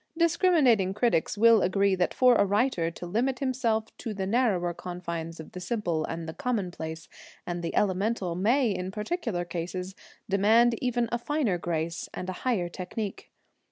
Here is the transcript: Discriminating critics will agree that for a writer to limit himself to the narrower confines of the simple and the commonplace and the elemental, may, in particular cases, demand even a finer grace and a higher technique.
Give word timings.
Discriminating 0.17 0.95
critics 0.95 1.37
will 1.37 1.61
agree 1.61 1.93
that 1.93 2.11
for 2.11 2.33
a 2.33 2.43
writer 2.43 2.89
to 2.89 3.05
limit 3.05 3.37
himself 3.37 3.95
to 3.99 4.15
the 4.15 4.25
narrower 4.25 4.73
confines 4.73 5.39
of 5.39 5.51
the 5.51 5.59
simple 5.59 6.05
and 6.05 6.27
the 6.27 6.33
commonplace 6.33 7.07
and 7.45 7.61
the 7.61 7.75
elemental, 7.75 8.33
may, 8.33 8.71
in 8.71 8.89
particular 8.89 9.45
cases, 9.45 9.93
demand 10.27 10.73
even 10.83 11.07
a 11.11 11.19
finer 11.19 11.59
grace 11.59 12.09
and 12.15 12.29
a 12.29 12.33
higher 12.41 12.67
technique. 12.67 13.29